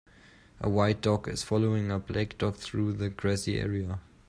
A 0.59 0.67
white 0.67 0.99
dog 1.01 1.27
is 1.27 1.43
following 1.43 1.91
a 1.91 1.99
black 1.99 2.35
dog 2.39 2.55
through 2.55 2.93
the 2.93 3.11
grassy 3.11 3.59
area. 3.59 3.99